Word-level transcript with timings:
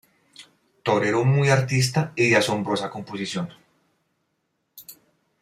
Torero 0.81 1.23
muy 1.25 1.49
artista 1.49 2.11
y 2.15 2.29
de 2.29 2.37
asombrosa 2.37 2.89
composición. 2.89 3.49